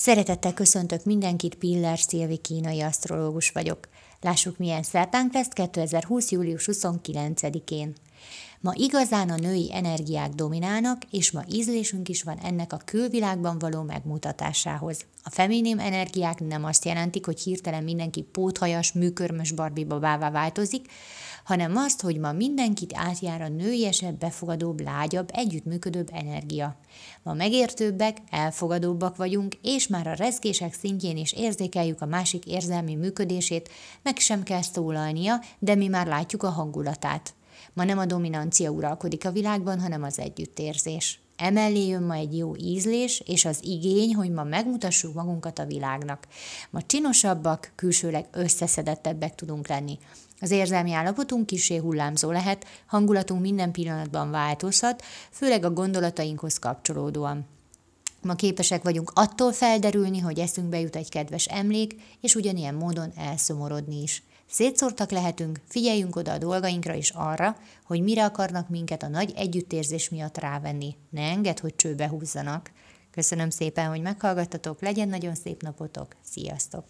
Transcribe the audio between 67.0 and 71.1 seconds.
arra, hogy mire akarnak minket a nagy együttérzés miatt rávenni.